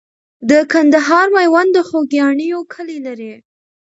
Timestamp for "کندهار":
0.71-1.27